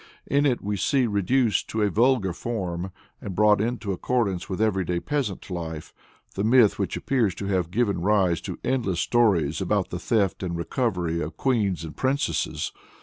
In 0.25 0.47
it 0.47 0.63
we 0.63 0.77
see 0.77 1.05
reduced 1.05 1.67
to 1.67 1.83
a 1.83 1.91
vulgar 1.91 2.33
form, 2.33 2.91
and 3.21 3.35
brought 3.35 3.61
into 3.61 3.91
accordance 3.91 4.49
with 4.49 4.59
everyday 4.59 4.99
peasant 4.99 5.47
life, 5.51 5.93
the 6.33 6.43
myth 6.43 6.79
which 6.79 6.97
appears 6.97 7.35
to 7.35 7.45
have 7.45 7.69
given 7.69 8.01
rise 8.01 8.41
to 8.41 8.57
the 8.59 8.67
endless 8.67 8.99
stories 8.99 9.61
about 9.61 9.91
the 9.91 9.99
theft 9.99 10.41
and 10.41 10.57
recovery 10.57 11.21
of 11.21 11.37
queens 11.37 11.83
and 11.83 11.95
princesses. 11.95 12.71